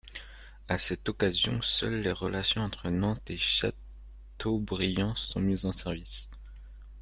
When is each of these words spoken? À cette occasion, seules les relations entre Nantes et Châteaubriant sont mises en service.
À 0.67 0.79
cette 0.79 1.07
occasion, 1.09 1.61
seules 1.61 2.01
les 2.01 2.11
relations 2.11 2.63
entre 2.63 2.89
Nantes 2.89 3.29
et 3.29 3.37
Châteaubriant 3.37 5.13
sont 5.15 5.39
mises 5.39 5.67
en 5.67 5.73
service. 5.73 6.27